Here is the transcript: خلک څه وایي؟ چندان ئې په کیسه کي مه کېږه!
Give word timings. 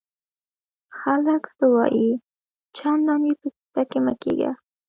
خلک 0.97 1.43
څه 1.57 1.65
وایي؟ 1.73 2.09
چندان 2.77 3.21
ئې 3.27 3.33
په 3.41 3.47
کیسه 3.57 3.83
کي 3.89 3.99
مه 4.05 4.13
کېږه! 4.21 4.51